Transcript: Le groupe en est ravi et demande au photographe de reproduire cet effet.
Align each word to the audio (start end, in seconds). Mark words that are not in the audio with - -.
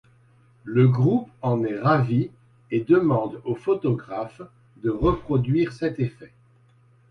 Le 0.63 0.87
groupe 0.87 1.29
en 1.43 1.63
est 1.63 1.77
ravi 1.77 2.31
et 2.71 2.79
demande 2.81 3.39
au 3.45 3.53
photographe 3.53 4.41
de 4.77 4.89
reproduire 4.89 5.73
cet 5.73 5.99
effet. 5.99 6.31